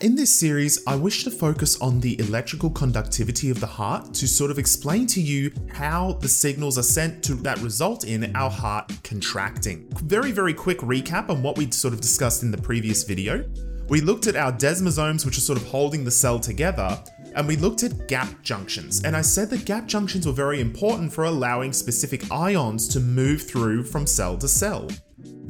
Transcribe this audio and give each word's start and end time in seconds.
In 0.00 0.14
this 0.14 0.38
series, 0.38 0.80
I 0.86 0.94
wish 0.94 1.24
to 1.24 1.30
focus 1.30 1.76
on 1.80 1.98
the 1.98 2.20
electrical 2.20 2.70
conductivity 2.70 3.50
of 3.50 3.58
the 3.58 3.66
heart 3.66 4.14
to 4.14 4.28
sort 4.28 4.52
of 4.52 4.56
explain 4.56 5.08
to 5.08 5.20
you 5.20 5.50
how 5.72 6.12
the 6.20 6.28
signals 6.28 6.78
are 6.78 6.84
sent 6.84 7.24
to 7.24 7.34
that 7.34 7.58
result 7.62 8.04
in 8.04 8.36
our 8.36 8.48
heart 8.48 8.92
contracting. 9.02 9.88
Very, 10.04 10.30
very 10.30 10.54
quick 10.54 10.78
recap 10.78 11.30
on 11.30 11.42
what 11.42 11.58
we 11.58 11.68
sort 11.72 11.94
of 11.94 12.00
discussed 12.00 12.44
in 12.44 12.52
the 12.52 12.62
previous 12.62 13.02
video. 13.02 13.44
We 13.88 14.00
looked 14.00 14.28
at 14.28 14.36
our 14.36 14.52
desmosomes, 14.52 15.26
which 15.26 15.36
are 15.36 15.40
sort 15.40 15.58
of 15.58 15.66
holding 15.66 16.04
the 16.04 16.12
cell 16.12 16.38
together, 16.38 17.02
and 17.34 17.48
we 17.48 17.56
looked 17.56 17.82
at 17.82 18.06
gap 18.06 18.40
junctions. 18.44 19.02
And 19.02 19.16
I 19.16 19.22
said 19.22 19.50
that 19.50 19.64
gap 19.64 19.88
junctions 19.88 20.28
were 20.28 20.32
very 20.32 20.60
important 20.60 21.12
for 21.12 21.24
allowing 21.24 21.72
specific 21.72 22.30
ions 22.30 22.86
to 22.88 23.00
move 23.00 23.42
through 23.42 23.82
from 23.82 24.06
cell 24.06 24.38
to 24.38 24.46
cell. 24.46 24.88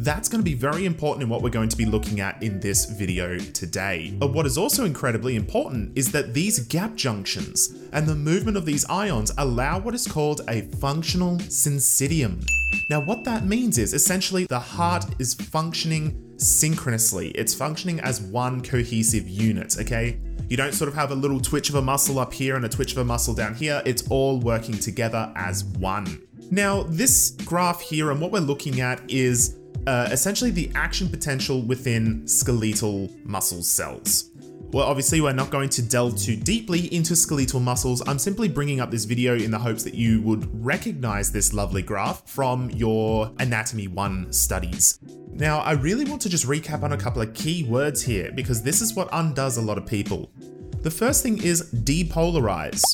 That's 0.01 0.29
going 0.29 0.41
to 0.41 0.49
be 0.49 0.55
very 0.55 0.87
important 0.87 1.25
in 1.25 1.29
what 1.29 1.43
we're 1.43 1.51
going 1.51 1.69
to 1.71 1.77
be 1.77 1.85
looking 1.85 2.21
at 2.21 2.41
in 2.41 2.61
this 2.61 2.85
video 2.85 3.37
today. 3.37 4.15
But 4.17 4.33
what 4.33 4.47
is 4.47 4.57
also 4.57 4.85
incredibly 4.85 5.35
important 5.35 5.99
is 5.99 6.13
that 6.13 6.35
these 6.35 6.61
gap 6.61 6.95
junctions 6.95 7.75
and 7.93 8.07
the 8.07 8.15
movement 8.15 8.57
of 8.57 8.65
these 8.65 8.89
ions 8.89 9.33
allow 9.39 9.81
what 9.81 9.97
is 9.97 10.07
called 10.07 10.43
a 10.49 10.61
functional 10.77 11.39
syncytium. 11.39 12.49
Now, 12.89 13.01
what 13.01 13.25
that 13.25 13.47
means 13.47 13.77
is 13.77 13.93
essentially 13.93 14.45
the 14.45 14.61
heart 14.61 15.05
is 15.19 15.35
functioning 15.35 16.33
synchronously, 16.37 17.31
it's 17.31 17.53
functioning 17.53 17.99
as 17.99 18.21
one 18.21 18.61
cohesive 18.61 19.29
unit, 19.29 19.79
okay? 19.81 20.21
You 20.49 20.57
don't 20.57 20.75
sort 20.75 20.87
of 20.87 20.95
have 20.95 21.11
a 21.11 21.17
little 21.17 21.41
twitch 21.41 21.71
of 21.71 21.75
a 21.75 21.83
muscle 21.83 22.21
up 22.21 22.33
here 22.33 22.55
and 22.55 22.65
a 22.65 22.69
twitch 22.69 22.93
of 22.93 22.99
a 22.99 23.05
muscle 23.05 23.35
down 23.35 23.57
here, 23.57 23.83
it's 23.85 24.07
all 24.11 24.39
working 24.39 24.79
together 24.79 25.33
as 25.35 25.65
one. 25.65 26.23
Now, 26.51 26.85
this 26.85 27.33
graph 27.45 27.81
here 27.81 28.13
and 28.13 28.21
what 28.21 28.31
we're 28.33 28.39
looking 28.39 28.81
at 28.81 29.03
is 29.11 29.58
uh, 29.89 30.07
essentially 30.13 30.51
the 30.51 30.71
action 30.75 31.09
potential 31.09 31.63
within 31.63 32.29
skeletal 32.29 33.11
muscle 33.25 33.63
cells. 33.63 34.31
Well, 34.71 34.87
obviously, 34.87 35.23
we're 35.23 35.33
not 35.33 35.49
going 35.49 35.71
to 35.71 35.83
delve 35.83 36.19
too 36.19 36.37
deeply 36.37 36.95
into 36.95 37.17
skeletal 37.17 37.59
muscles. 37.59 38.07
I'm 38.07 38.19
simply 38.19 38.49
bringing 38.49 38.81
up 38.81 38.91
this 38.91 39.07
video 39.07 39.35
in 39.35 39.51
the 39.51 39.59
hopes 39.59 39.83
that 39.85 39.95
you 39.95 40.21
would 40.21 40.47
recognize 40.63 41.33
this 41.33 41.55
lovely 41.55 41.81
graph 41.81 42.29
from 42.29 42.69
your 42.69 43.33
Anatomy 43.39 43.89
1 43.89 44.31
studies. 44.31 44.99
Now, 45.33 45.61
I 45.61 45.73
really 45.73 46.05
want 46.05 46.21
to 46.23 46.29
just 46.29 46.45
recap 46.45 46.83
on 46.83 46.93
a 46.93 46.99
couple 46.99 47.23
of 47.23 47.33
key 47.33 47.65
words 47.65 48.03
here 48.03 48.31
because 48.31 48.63
this 48.63 48.83
is 48.83 48.93
what 48.93 49.09
undoes 49.13 49.57
a 49.57 49.63
lot 49.63 49.79
of 49.79 49.87
people. 49.87 50.31
The 50.83 50.91
first 50.91 51.23
thing 51.23 51.43
is 51.43 51.73
depolarize. 51.73 52.85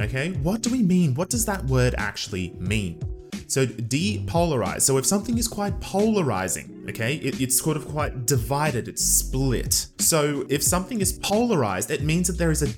Okay, 0.00 0.30
what 0.42 0.62
do 0.62 0.70
we 0.70 0.82
mean? 0.82 1.12
What 1.12 1.28
does 1.28 1.44
that 1.44 1.62
word 1.66 1.94
actually 1.98 2.54
mean? 2.58 3.02
So 3.48 3.66
depolarize. 3.66 4.82
So 4.82 4.98
if 4.98 5.06
something 5.06 5.38
is 5.38 5.48
quite 5.48 5.80
polarizing, 5.80 6.84
okay, 6.90 7.16
it, 7.16 7.40
it's 7.40 7.58
sort 7.58 7.78
of 7.78 7.88
quite 7.88 8.26
divided, 8.26 8.88
it's 8.88 9.02
split. 9.02 9.86
So 9.98 10.44
if 10.50 10.62
something 10.62 11.00
is 11.00 11.14
polarized, 11.14 11.90
it 11.90 12.02
means 12.02 12.28
that 12.28 12.36
there 12.36 12.50
is 12.50 12.62
a 12.62 12.68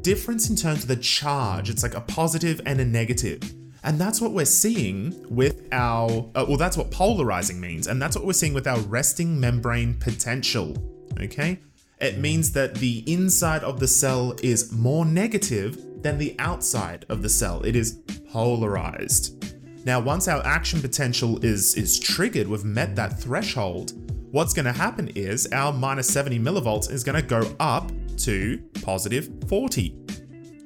difference 0.00 0.48
in 0.48 0.56
terms 0.56 0.82
of 0.82 0.88
the 0.88 0.96
charge. 0.96 1.68
It's 1.68 1.82
like 1.82 1.94
a 1.94 2.00
positive 2.00 2.60
and 2.64 2.80
a 2.80 2.84
negative. 2.86 3.42
And 3.82 3.98
that's 3.98 4.18
what 4.18 4.32
we're 4.32 4.46
seeing 4.46 5.14
with 5.28 5.68
our, 5.72 6.30
uh, 6.34 6.46
well, 6.48 6.56
that's 6.56 6.78
what 6.78 6.90
polarizing 6.90 7.60
means. 7.60 7.86
And 7.86 8.00
that's 8.00 8.16
what 8.16 8.24
we're 8.24 8.32
seeing 8.32 8.54
with 8.54 8.66
our 8.66 8.80
resting 8.80 9.38
membrane 9.38 9.92
potential. 9.92 10.74
Okay? 11.20 11.58
It 12.00 12.18
means 12.18 12.52
that 12.52 12.76
the 12.76 13.04
inside 13.06 13.62
of 13.62 13.78
the 13.78 13.88
cell 13.88 14.34
is 14.42 14.72
more 14.72 15.04
negative 15.04 16.02
than 16.02 16.16
the 16.16 16.34
outside 16.38 17.04
of 17.10 17.20
the 17.20 17.28
cell. 17.28 17.62
It 17.62 17.76
is 17.76 18.00
polarized. 18.30 19.53
Now, 19.84 20.00
once 20.00 20.28
our 20.28 20.44
action 20.46 20.80
potential 20.80 21.44
is, 21.44 21.74
is 21.74 22.00
triggered, 22.00 22.48
we've 22.48 22.64
met 22.64 22.96
that 22.96 23.20
threshold, 23.20 23.92
what's 24.32 24.54
going 24.54 24.64
to 24.64 24.72
happen 24.72 25.08
is 25.08 25.46
our 25.52 25.72
minus 25.72 26.08
70 26.08 26.38
millivolts 26.38 26.90
is 26.90 27.04
going 27.04 27.20
to 27.20 27.26
go 27.26 27.54
up 27.60 27.92
to 28.18 28.62
positive 28.82 29.28
40. 29.46 29.94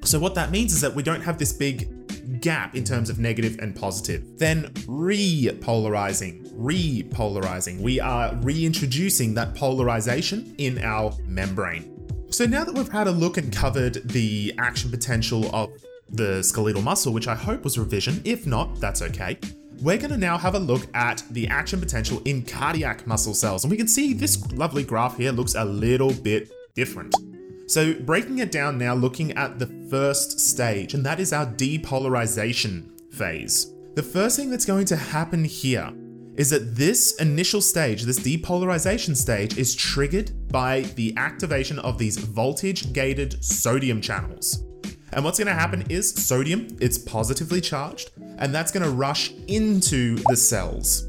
So 0.05 0.21
what 0.21 0.37
that 0.37 0.53
means 0.53 0.73
is 0.73 0.81
that 0.83 0.95
we 0.95 1.03
don't 1.03 1.21
have 1.21 1.37
this 1.37 1.53
big 1.53 2.41
gap 2.41 2.77
in 2.77 2.85
terms 2.85 3.11
of 3.11 3.19
negative 3.19 3.59
and 3.61 3.75
positive. 3.75 4.39
Then 4.39 4.73
repolarizing, 4.87 6.53
repolarizing. 6.53 7.81
We 7.81 7.99
are 7.99 8.37
reintroducing 8.37 9.35
that 9.35 9.55
polarization 9.57 10.55
in 10.59 10.79
our 10.85 11.13
membrane. 11.27 11.95
So 12.31 12.45
now 12.47 12.63
that 12.63 12.75
we've 12.75 12.89
had 12.89 13.09
a 13.09 13.11
look 13.11 13.37
and 13.37 13.53
covered 13.53 13.95
the 14.11 14.55
action 14.59 14.91
potential 14.91 15.53
of 15.55 15.71
the 16.11 16.43
skeletal 16.43 16.83
muscle, 16.83 17.13
which 17.13 17.29
I 17.29 17.35
hope 17.35 17.65
was 17.65 17.79
revision. 17.79 18.21
If 18.25 18.47
not, 18.47 18.81
that's 18.81 19.03
okay. 19.03 19.39
We're 19.81 19.99
going 19.99 20.11
to 20.11 20.19
now 20.19 20.37
have 20.37 20.55
a 20.55 20.59
look 20.59 20.83
at 20.95 21.23
the 21.31 21.47
action 21.49 21.79
potential 21.79 22.21
in 22.25 22.45
cardiac 22.45 23.07
muscle 23.07 23.35
cells. 23.35 23.65
And 23.65 23.71
we 23.71 23.77
can 23.77 23.87
see 23.87 24.13
this 24.13 24.51
lovely 24.53 24.83
graph 24.83 25.17
here 25.17 25.31
looks 25.31 25.55
a 25.55 25.65
little 25.65 26.13
bit 26.13 26.51
different. 26.75 27.15
So, 27.69 27.95
breaking 27.95 28.39
it 28.39 28.51
down 28.51 28.79
now, 28.79 28.95
looking 28.95 29.33
at 29.33 29.59
the 29.59 29.67
first 29.91 30.41
stage, 30.41 30.95
and 30.95 31.05
that 31.05 31.21
is 31.21 31.33
our 31.33 31.47
depolarization 31.47 33.13
phase. 33.13 33.75
The 33.95 34.03
first 34.03 34.37
thing 34.37 34.49
that's 34.51 34.65
going 34.65 34.87
to 34.87 34.97
happen 34.97 35.45
here 35.45 35.93
is 36.37 36.51
that 36.51 36.77
this 36.77 37.17
initial 37.17 37.61
stage, 37.61 38.05
this 38.05 38.21
depolarization 38.21 39.17
stage, 39.17 39.59
is 39.59 39.75
triggered 39.75 40.31
by 40.51 40.83
the 40.95 41.13
activation 41.17 41.79
of 41.81 41.99
these 41.99 42.17
voltage 42.17 42.93
gated 42.93 43.43
sodium 43.45 44.01
channels. 44.01 44.65
And 45.13 45.25
what's 45.25 45.39
going 45.39 45.49
to 45.49 45.55
happen 45.55 45.85
is 45.89 46.11
sodium, 46.11 46.69
it's 46.81 46.99
positively 46.99 47.61
charged, 47.61 48.11
and 48.39 48.55
that's 48.55 48.71
going 48.71 48.85
to 48.85 48.91
rush 48.91 49.33
into 49.49 50.17
the 50.29 50.37
cells. 50.37 51.09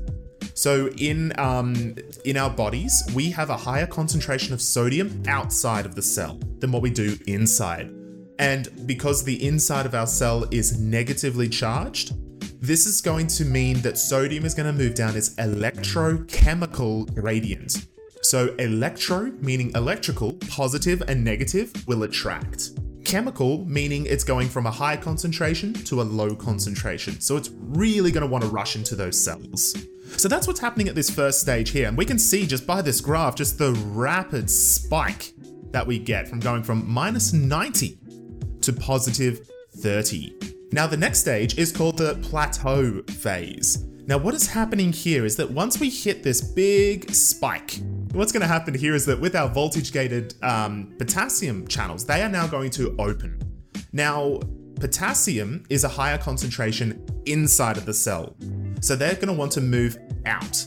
So 0.54 0.90
in 0.98 1.32
um, 1.40 1.96
in 2.26 2.36
our 2.36 2.50
bodies, 2.50 2.94
we 3.14 3.32
have 3.32 3.50
a 3.50 3.58
higher 3.58 3.88
concentration 3.88 4.54
of 4.54 4.62
sodium 4.62 5.24
outside 5.28 5.86
of 5.86 5.96
the 5.96 6.02
cell 6.02 6.38
than 6.60 6.72
what 6.72 6.82
we 6.82 6.90
do 6.90 7.18
inside. 7.28 7.94
And 8.40 8.70
because 8.86 9.24
the 9.24 9.46
inside 9.46 9.86
of 9.86 9.96
our 9.96 10.08
cell 10.08 10.46
is 10.52 10.80
negatively 10.80 11.50
charged, 11.50 12.14
this 12.62 12.86
is 12.86 13.00
going 13.00 13.28
to 13.28 13.46
mean 13.46 13.80
that 13.82 13.98
sodium 13.98 14.44
is 14.46 14.54
going 14.54 14.66
to 14.66 14.78
move 14.78 14.96
down 14.96 15.16
its 15.16 15.36
electrochemical 15.36 17.14
gradient. 17.16 17.88
So 18.22 18.54
electro 18.56 19.32
meaning 19.40 19.72
electrical, 19.76 20.34
positive 20.50 21.02
and 21.08 21.24
negative 21.24 21.72
will 21.88 22.04
attract 22.04 22.72
chemical, 23.10 23.66
meaning 23.66 24.06
it's 24.06 24.24
going 24.24 24.48
from 24.48 24.68
a 24.68 24.72
high 24.72 24.96
concentration 24.96 25.74
to 25.74 26.00
a 26.00 26.04
low 26.04 26.36
concentration. 26.36 27.20
So 27.20 27.38
it's 27.38 27.50
really 27.60 28.12
going 28.12 28.22
to 28.22 28.28
want 28.28 28.44
to 28.44 28.50
rush 28.52 28.76
into 28.76 28.96
those 28.96 29.20
cells. 29.20 29.76
So 30.16 30.28
that's 30.28 30.46
what's 30.46 30.60
happening 30.60 30.88
at 30.88 30.94
this 30.94 31.10
first 31.10 31.42
stage 31.42 31.72
here. 31.72 31.88
And 31.88 31.98
we 31.98 32.06
can 32.06 32.20
see 32.20 32.46
just 32.46 32.68
by 32.68 32.84
this 32.84 33.02
graph, 33.02 33.36
just 33.36 33.58
the 33.58 33.72
rapid 33.72 34.48
spike 34.48 35.34
that 35.72 35.86
we 35.86 35.98
get 35.98 36.28
from 36.28 36.40
going 36.40 36.62
from 36.62 36.88
minus 36.88 37.34
90 37.34 37.98
to 38.62 38.74
positive 38.74 39.48
30. 39.78 40.36
Now, 40.72 40.86
the 40.86 40.98
next 40.98 41.20
stage 41.22 41.58
is 41.58 41.72
called 41.72 41.98
the 41.98 42.14
plateau 42.22 43.02
phase. 43.08 43.86
Now, 44.06 44.20
what 44.20 44.36
is 44.36 44.46
happening 44.46 44.94
here 44.94 45.26
is 45.26 45.36
that 45.38 45.50
once 45.50 45.80
we 45.80 45.90
hit 45.90 46.22
this 46.22 46.42
big 46.42 47.10
spike, 47.12 47.80
what's 48.14 48.32
going 48.32 48.42
to 48.42 48.48
happen 48.48 48.74
here 48.74 48.96
is 48.96 49.06
that 49.06 49.20
with 49.20 49.36
our 49.36 49.50
voltage 49.50 49.92
gated 49.92 50.34
um, 50.44 50.94
potassium 50.98 51.68
channels, 51.68 52.06
they 52.06 52.22
are 52.22 52.30
now 52.30 52.48
going 52.48 52.72
to 52.72 52.96
open. 53.00 53.40
Now, 53.92 54.40
potassium 54.80 55.64
is 55.70 55.84
a 55.84 55.90
higher 55.90 56.18
concentration 56.18 57.06
inside 57.26 57.78
of 57.78 57.86
the 57.86 57.94
cell, 57.94 58.36
so 58.82 58.96
they're 58.96 59.16
going 59.16 59.28
to 59.28 59.34
want 59.34 59.52
to 59.54 59.62
move 59.62 59.98
out. 60.26 60.66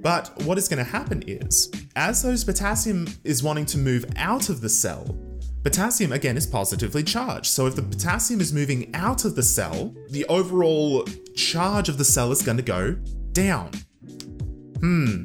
But 0.00 0.30
what 0.42 0.58
is 0.58 0.68
going 0.68 0.84
to 0.84 0.90
happen 0.90 1.22
is, 1.26 1.70
as 1.96 2.22
those 2.22 2.44
potassium 2.44 3.06
is 3.24 3.42
wanting 3.42 3.66
to 3.66 3.78
move 3.78 4.04
out 4.16 4.48
of 4.48 4.60
the 4.60 4.68
cell, 4.68 5.16
potassium 5.62 6.12
again 6.12 6.36
is 6.36 6.46
positively 6.46 7.02
charged. 7.02 7.46
So 7.46 7.66
if 7.66 7.74
the 7.74 7.82
potassium 7.82 8.40
is 8.40 8.52
moving 8.52 8.94
out 8.94 9.24
of 9.24 9.34
the 9.34 9.42
cell, 9.42 9.94
the 10.10 10.26
overall 10.26 11.06
charge 11.34 11.88
of 11.88 11.96
the 11.96 12.04
cell 12.04 12.32
is 12.32 12.42
going 12.42 12.58
to 12.58 12.62
go 12.62 12.96
down. 13.32 13.70
Hmm, 14.80 15.24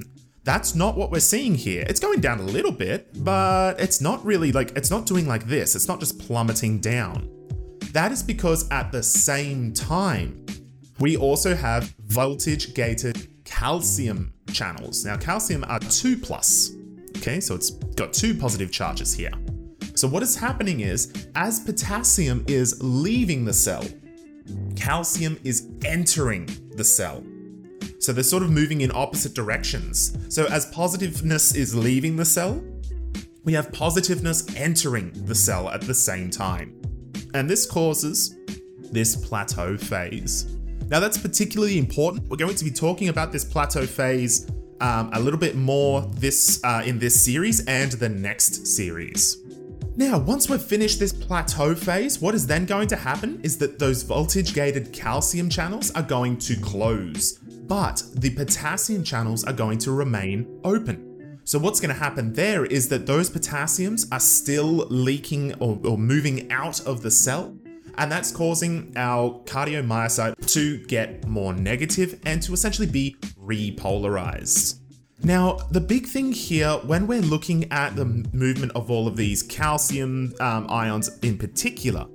that's 0.50 0.74
not 0.74 0.98
what 0.98 1.12
we're 1.12 1.20
seeing 1.20 1.54
here. 1.54 1.86
It's 1.88 2.00
going 2.00 2.22
down 2.22 2.40
a 2.40 2.44
little 2.44 2.72
bit, 2.72 3.24
but 3.24 3.80
it's 3.80 4.02
not 4.02 4.26
really 4.26 4.52
like, 4.52 4.72
it's 4.76 4.90
not 4.90 5.06
doing 5.06 5.28
like 5.28 5.46
this. 5.46 5.76
It's 5.76 5.88
not 5.88 6.00
just 6.00 6.18
plummeting 6.18 6.80
down. 6.80 7.30
That 7.92 8.12
is 8.12 8.24
because 8.24 8.68
at 8.72 8.92
the 8.92 9.04
same 9.04 9.72
time, 9.74 10.44
we 11.00 11.18
also 11.18 11.56
have 11.56 11.94
voltage 12.08 12.74
gated 12.74 13.46
calcium 13.46 14.34
channels. 14.52 15.06
Now, 15.06 15.18
calcium 15.18 15.64
are 15.68 15.80
2 15.82 16.18
plus. 16.18 16.72
Okay, 17.18 17.40
so 17.40 17.54
it's 17.54 17.70
got 17.70 18.12
two 18.12 18.34
positive 18.34 18.72
charges 18.72 19.14
here. 19.14 19.32
So, 19.94 20.08
what 20.08 20.24
is 20.24 20.36
happening 20.36 20.80
is, 20.80 21.28
as 21.36 21.60
potassium 21.60 22.44
is 22.48 22.82
leaving 22.82 23.46
the 23.46 23.54
cell, 23.54 23.86
calcium 24.76 25.40
is 25.44 25.68
entering 25.86 26.50
the 26.76 26.84
cell. 26.84 27.24
So 28.00 28.14
they're 28.14 28.24
sort 28.24 28.44
of 28.44 28.50
moving 28.50 28.82
in 28.82 28.92
opposite 28.94 29.34
directions. 29.34 30.18
So 30.34 30.46
as 30.48 30.66
positiveness 30.68 31.56
is 31.56 31.76
leaving 31.76 32.16
the 32.16 32.26
cell, 32.26 32.64
we 33.44 33.54
have 33.54 33.72
positiveness 33.72 34.56
entering 34.56 35.12
the 35.26 35.36
cell 35.36 35.70
at 35.70 35.82
the 35.82 35.94
same 35.94 36.30
time. 36.30 36.82
And 37.34 37.50
this 37.50 37.66
causes 37.66 38.36
this 38.92 39.16
plateau 39.16 39.78
phase. 39.78 40.56
Now, 40.88 41.00
that's 41.00 41.18
particularly 41.18 41.78
important. 41.78 42.28
We're 42.30 42.38
going 42.38 42.56
to 42.56 42.66
be 42.66 42.72
talking 42.72 43.10
about 43.10 43.32
this 43.32 43.44
plateau 43.44 43.86
phase 43.86 44.50
um, 44.82 45.10
a 45.14 45.20
little 45.20 45.40
bit 45.40 45.56
more 45.56 46.02
this 46.16 46.64
uh, 46.64 46.82
in 46.86 47.00
this 47.00 47.22
series 47.22 47.66
and 47.66 47.92
the 47.92 48.10
next 48.10 48.66
series. 48.66 49.38
Now, 49.96 50.18
once 50.18 50.50
we've 50.50 50.62
finished 50.62 51.00
this 51.00 51.12
plateau 51.12 51.76
phase, 51.76 52.22
what 52.22 52.34
is 52.34 52.48
then 52.48 52.66
going 52.66 52.88
to 52.88 52.96
happen 52.96 53.42
is 53.44 53.58
that 53.58 53.78
those 53.78 54.02
voltage 54.02 54.54
gated 54.54 54.94
calcium 54.94 55.50
channels 55.50 55.92
are 55.92 56.02
going 56.02 56.38
to 56.38 56.56
close, 56.56 57.40
but 57.70 58.04
the 58.16 58.32
potassium 58.32 59.04
channels 59.04 59.46
are 59.46 59.54
going 59.54 59.78
to 59.78 59.92
remain 59.92 60.60
open. 60.66 61.40
So, 61.46 61.58
what's 61.58 61.80
going 61.80 61.94
to 61.94 62.00
happen 62.00 62.34
there 62.34 62.66
is 62.66 62.90
that 62.90 63.06
those 63.06 63.30
potassiums 63.30 64.08
are 64.12 64.20
still 64.20 64.88
leaking 64.90 65.54
or, 65.56 65.80
or 65.86 65.98
moving 65.98 66.52
out 66.52 66.82
of 66.86 67.02
the 67.02 67.12
cell, 67.12 67.56
and 67.98 68.12
that's 68.12 68.32
causing 68.32 68.92
our 68.96 69.40
cardiomyocyte 69.46 70.52
to 70.54 70.84
get 70.86 71.28
more 71.28 71.54
negative 71.54 72.20
and 72.26 72.42
to 72.44 72.54
essentially 72.54 72.88
be 72.88 73.16
repolarized. 73.42 74.80
Now, 75.24 75.58
the 75.70 75.82
big 75.82 76.08
thing 76.08 76.32
here, 76.32 76.74
when 76.86 77.06
we're 77.06 77.22
looking 77.22 77.72
at 77.72 77.96
the 77.96 78.06
movement 78.06 78.72
of 78.74 78.90
all 78.90 79.08
of 79.08 79.16
these 79.16 79.44
calcium 79.44 80.34
um, 80.40 80.66
ions 80.70 81.18
in 81.20 81.38
particular, 81.38 82.06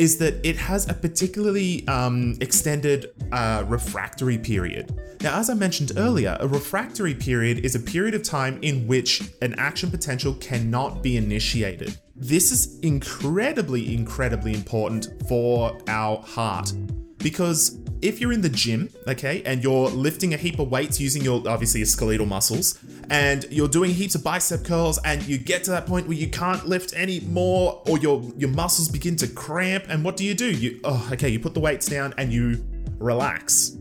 is 0.00 0.16
that 0.16 0.34
it 0.42 0.56
has 0.56 0.88
a 0.88 0.94
particularly 0.94 1.86
um, 1.86 2.34
extended 2.40 3.12
uh, 3.32 3.62
refractory 3.68 4.38
period. 4.38 4.98
Now, 5.20 5.38
as 5.38 5.50
I 5.50 5.54
mentioned 5.54 5.92
earlier, 5.98 6.38
a 6.40 6.48
refractory 6.48 7.14
period 7.14 7.58
is 7.66 7.74
a 7.74 7.78
period 7.78 8.14
of 8.14 8.22
time 8.22 8.58
in 8.62 8.86
which 8.86 9.22
an 9.42 9.54
action 9.58 9.90
potential 9.90 10.32
cannot 10.40 11.02
be 11.02 11.18
initiated. 11.18 11.98
This 12.16 12.50
is 12.50 12.80
incredibly, 12.80 13.94
incredibly 13.94 14.54
important 14.54 15.08
for 15.28 15.76
our 15.86 16.16
heart 16.22 16.72
because 17.18 17.78
if 18.00 18.22
you're 18.22 18.32
in 18.32 18.40
the 18.40 18.48
gym, 18.48 18.88
okay, 19.06 19.42
and 19.44 19.62
you're 19.62 19.90
lifting 19.90 20.32
a 20.32 20.38
heap 20.38 20.58
of 20.58 20.70
weights 20.70 20.98
using 20.98 21.22
your 21.22 21.46
obviously 21.46 21.80
your 21.80 21.86
skeletal 21.86 22.24
muscles, 22.24 22.78
and 23.10 23.44
you're 23.50 23.68
doing 23.68 23.90
heaps 23.90 24.14
of 24.14 24.24
bicep 24.24 24.64
curls, 24.64 24.98
and 25.04 25.22
you 25.24 25.36
get 25.36 25.64
to 25.64 25.70
that 25.72 25.86
point 25.86 26.06
where 26.06 26.16
you 26.16 26.28
can't 26.28 26.66
lift 26.66 26.94
any 26.96 27.20
more, 27.20 27.82
or 27.86 27.98
your 27.98 28.22
your 28.36 28.50
muscles 28.50 28.88
begin 28.88 29.16
to 29.16 29.28
cramp, 29.28 29.84
and 29.88 30.04
what 30.04 30.16
do 30.16 30.24
you 30.24 30.34
do? 30.34 30.50
You 30.50 30.80
oh, 30.84 31.10
okay, 31.12 31.28
you 31.28 31.40
put 31.40 31.52
the 31.52 31.60
weights 31.60 31.86
down 31.86 32.14
and 32.16 32.32
you 32.32 32.64
relax. 32.98 33.76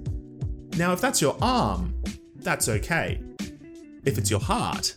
Now, 0.77 0.93
if 0.93 0.99
that's 0.99 1.21
your 1.21 1.37
arm, 1.41 1.93
that's 2.37 2.67
okay. 2.67 3.21
If 4.05 4.17
it's 4.17 4.31
your 4.31 4.39
heart, 4.39 4.95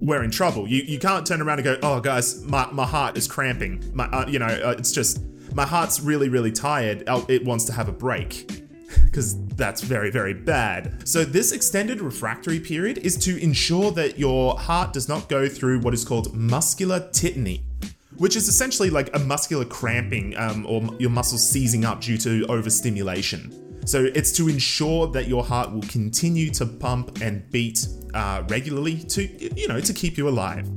we're 0.00 0.22
in 0.22 0.30
trouble. 0.30 0.68
You 0.68 0.82
you 0.82 0.98
can't 0.98 1.26
turn 1.26 1.40
around 1.40 1.60
and 1.60 1.64
go, 1.64 1.78
oh 1.82 2.00
guys, 2.00 2.44
my, 2.44 2.70
my 2.72 2.84
heart 2.84 3.16
is 3.16 3.26
cramping. 3.26 3.82
My 3.94 4.04
uh, 4.06 4.26
you 4.28 4.38
know 4.38 4.46
uh, 4.46 4.74
it's 4.76 4.92
just 4.92 5.22
my 5.54 5.64
heart's 5.66 6.00
really, 6.00 6.28
really 6.28 6.52
tired. 6.52 7.04
Oh, 7.06 7.24
it 7.28 7.44
wants 7.44 7.64
to 7.66 7.72
have 7.72 7.88
a 7.88 7.92
break. 7.92 8.58
Because 9.06 9.36
that's 9.62 9.80
very, 9.80 10.10
very 10.10 10.34
bad. 10.34 11.06
So, 11.08 11.24
this 11.24 11.52
extended 11.52 12.00
refractory 12.00 12.58
period 12.58 12.98
is 12.98 13.16
to 13.18 13.40
ensure 13.40 13.92
that 13.92 14.18
your 14.18 14.58
heart 14.58 14.92
does 14.92 15.08
not 15.08 15.28
go 15.28 15.48
through 15.48 15.78
what 15.78 15.94
is 15.94 16.04
called 16.04 16.34
muscular 16.34 16.98
tetany, 16.98 17.60
which 18.16 18.34
is 18.34 18.48
essentially 18.48 18.90
like 18.90 19.14
a 19.14 19.20
muscular 19.20 19.64
cramping 19.64 20.36
um, 20.36 20.66
or 20.66 20.82
your 20.98 21.10
muscles 21.10 21.48
seizing 21.48 21.84
up 21.84 22.00
due 22.00 22.18
to 22.18 22.44
overstimulation. 22.48 23.86
So 23.86 24.10
it's 24.16 24.32
to 24.32 24.48
ensure 24.48 25.06
that 25.12 25.28
your 25.28 25.44
heart 25.44 25.72
will 25.72 25.82
continue 25.82 26.50
to 26.50 26.66
pump 26.66 27.20
and 27.20 27.48
beat 27.52 27.86
uh, 28.14 28.42
regularly 28.48 28.98
to, 29.14 29.22
you 29.54 29.68
know, 29.68 29.80
to 29.80 29.92
keep 29.92 30.18
you 30.18 30.28
alive. 30.28 30.68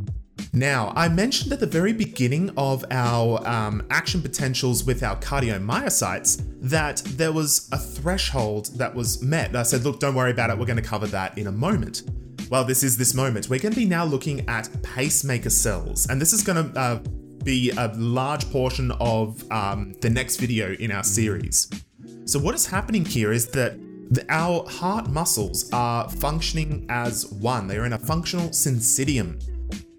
Now, 0.56 0.94
I 0.96 1.10
mentioned 1.10 1.52
at 1.52 1.60
the 1.60 1.68
very 1.68 1.92
beginning 1.92 2.50
of 2.56 2.86
our 2.90 3.46
um, 3.46 3.86
action 3.90 4.22
potentials 4.22 4.86
with 4.86 5.04
our 5.04 5.18
cardiomyocytes 5.18 6.42
that 6.62 7.02
there 7.18 7.34
was 7.34 7.68
a 7.74 7.78
threshold 7.78 8.68
that 8.78 8.96
was 8.96 9.22
met. 9.22 9.54
I 9.54 9.64
said, 9.64 9.84
look, 9.84 10.00
don't 10.00 10.16
worry 10.16 10.32
about 10.32 10.50
it, 10.50 10.58
we're 10.58 10.66
going 10.66 10.82
to 10.82 10.82
cover 10.82 11.08
that 11.08 11.38
in 11.38 11.48
a 11.48 11.52
moment. 11.52 12.04
Well, 12.50 12.64
this 12.64 12.84
is 12.84 12.96
this 12.98 13.14
moment. 13.14 13.50
We're 13.50 13.60
going 13.60 13.74
to 13.74 13.80
be 13.80 13.86
now 13.86 14.06
looking 14.06 14.48
at 14.48 14.70
pacemaker 14.82 15.50
cells, 15.50 16.08
and 16.08 16.22
this 16.22 16.32
is 16.32 16.42
going 16.42 16.72
to 16.72 16.80
uh, 16.80 16.96
be 17.44 17.72
a 17.72 17.92
large 17.96 18.50
portion 18.50 18.92
of 19.02 19.44
um, 19.52 19.94
the 20.00 20.10
next 20.10 20.38
video 20.38 20.74
in 20.76 20.90
our 20.90 21.04
series. 21.04 21.70
So, 22.26 22.40
what 22.40 22.56
is 22.56 22.66
happening 22.66 23.04
here 23.04 23.34
is 23.34 23.48
that 23.50 23.78
the, 24.12 24.24
our 24.30 24.64
heart 24.70 25.10
muscles 25.10 25.70
are 25.74 26.08
functioning 26.08 26.86
as 26.88 27.26
one, 27.32 27.68
they 27.68 27.78
are 27.78 27.86
in 27.86 27.94
a 27.94 28.00
functional 28.00 28.50
syncytium. 28.50 29.42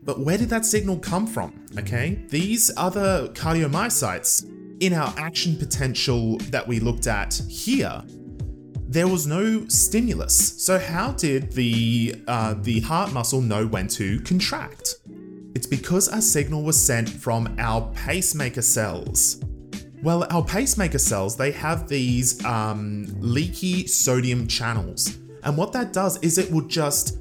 But 0.06 0.20
where 0.20 0.38
did 0.38 0.48
that 0.50 0.64
signal 0.64 0.98
come 0.98 1.26
from? 1.26 1.66
Okay, 1.76 2.24
these 2.28 2.70
other 2.76 3.28
cardiomyocytes 3.34 4.48
in 4.80 4.92
our 4.92 5.12
action 5.16 5.56
potential 5.56 6.38
that 6.50 6.66
we 6.66 6.78
looked 6.78 7.08
at 7.08 7.34
here, 7.48 8.02
there 8.88 9.08
was 9.08 9.26
no 9.26 9.66
stimulus. 9.66 10.62
So 10.64 10.78
how 10.78 11.10
did 11.12 11.50
the 11.52 12.22
uh, 12.28 12.54
the 12.62 12.80
heart 12.80 13.12
muscle 13.12 13.40
know 13.40 13.66
when 13.66 13.88
to 13.88 14.20
contract? 14.20 14.94
It's 15.56 15.66
because 15.66 16.06
a 16.06 16.22
signal 16.22 16.62
was 16.62 16.80
sent 16.80 17.08
from 17.08 17.56
our 17.58 17.90
pacemaker 17.92 18.62
cells. 18.62 19.42
Well, 20.02 20.24
our 20.30 20.44
pacemaker 20.44 20.98
cells 20.98 21.36
they 21.36 21.50
have 21.50 21.88
these 21.88 22.44
um, 22.44 23.06
leaky 23.18 23.88
sodium 23.88 24.46
channels, 24.46 25.18
and 25.42 25.56
what 25.56 25.72
that 25.72 25.92
does 25.92 26.22
is 26.22 26.38
it 26.38 26.48
will 26.52 26.68
just 26.68 27.18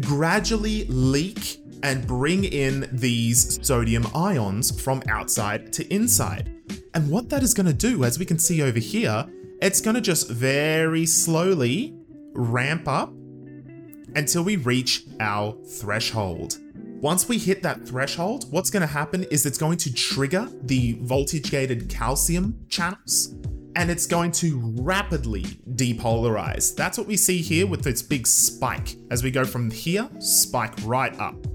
gradually 0.00 0.84
leak 0.88 1.60
and 1.86 2.04
bring 2.04 2.42
in 2.42 2.88
these 2.90 3.64
sodium 3.64 4.04
ions 4.12 4.82
from 4.82 5.00
outside 5.08 5.72
to 5.72 5.86
inside. 5.94 6.52
And 6.94 7.08
what 7.08 7.28
that 7.28 7.44
is 7.44 7.54
going 7.54 7.66
to 7.66 7.72
do, 7.72 8.02
as 8.02 8.18
we 8.18 8.24
can 8.24 8.40
see 8.40 8.60
over 8.60 8.80
here, 8.80 9.24
it's 9.62 9.80
going 9.80 9.94
to 9.94 10.00
just 10.00 10.28
very 10.28 11.06
slowly 11.06 11.94
ramp 12.32 12.88
up 12.88 13.12
until 14.16 14.42
we 14.42 14.56
reach 14.56 15.04
our 15.20 15.56
threshold. 15.78 16.58
Once 16.74 17.28
we 17.28 17.38
hit 17.38 17.62
that 17.62 17.86
threshold, 17.86 18.50
what's 18.50 18.68
going 18.68 18.80
to 18.80 18.86
happen 18.88 19.22
is 19.30 19.46
it's 19.46 19.58
going 19.58 19.78
to 19.78 19.94
trigger 19.94 20.48
the 20.62 20.98
voltage 21.02 21.52
gated 21.52 21.88
calcium 21.88 22.58
channels 22.68 23.36
and 23.76 23.92
it's 23.92 24.06
going 24.06 24.32
to 24.32 24.58
rapidly 24.80 25.42
depolarize. 25.76 26.74
That's 26.74 26.98
what 26.98 27.06
we 27.06 27.16
see 27.16 27.42
here 27.42 27.68
with 27.68 27.84
this 27.84 28.02
big 28.02 28.26
spike. 28.26 28.96
As 29.12 29.22
we 29.22 29.30
go 29.30 29.44
from 29.44 29.70
here, 29.70 30.08
spike 30.18 30.74
right 30.82 31.16
up. 31.20 31.45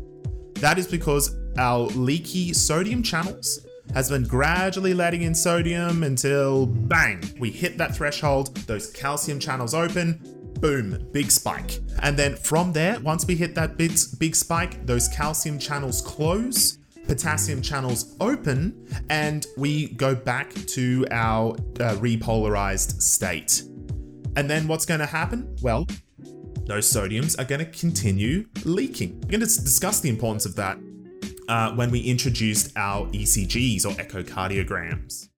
That 0.62 0.78
is 0.78 0.88
because 0.88 1.36
our 1.58 1.80
leaky 1.80 2.54
sodium 2.54 3.02
channels 3.02 3.66
has 3.96 4.10
been 4.10 4.24
gradually 4.24 4.94
letting 4.94 5.24
in 5.24 5.34
sodium 5.34 6.04
until 6.04 6.68
bang, 6.68 7.20
we 7.40 7.50
hit 7.50 7.80
that 7.80 7.96
threshold, 7.96 8.56
those 8.68 8.92
calcium 8.92 9.40
channels 9.40 9.74
open, 9.74 10.20
boom, 10.60 11.10
big 11.12 11.32
spike. 11.32 11.80
And 12.04 12.16
then 12.16 12.36
from 12.36 12.74
there, 12.74 13.00
once 13.00 13.26
we 13.26 13.36
hit 13.36 13.56
that 13.56 13.76
big, 13.76 13.94
big 14.20 14.36
spike, 14.36 14.86
those 14.86 15.08
calcium 15.08 15.58
channels 15.58 16.00
close, 16.00 16.78
potassium 17.08 17.64
channels 17.64 18.16
open, 18.22 18.88
and 19.10 19.48
we 19.58 19.90
go 19.94 20.14
back 20.14 20.54
to 20.54 21.08
our 21.10 21.54
uh, 21.54 21.96
repolarized 21.96 23.02
state. 23.02 23.64
And 24.36 24.48
then 24.48 24.68
what's 24.68 24.86
going 24.86 25.00
to 25.00 25.08
happen? 25.08 25.56
Well, 25.64 25.88
those 26.66 26.92
sodiums 26.92 27.40
are 27.40 27.46
going 27.46 27.60
to 27.60 27.72
continue 27.72 28.46
leaking. 28.64 29.20
We're 29.22 29.32
going 29.32 29.42
to 29.42 29.48
discuss 29.48 30.00
the 30.00 30.10
importance 30.10 30.46
of 30.46 30.56
that 30.56 30.78
uh, 31.50 31.74
when 31.74 31.92
we 31.92 32.00
introduced 32.00 32.72
our 32.78 33.08
ECGs 33.08 33.86
or 33.86 33.92
echocardiograms. 34.02 35.31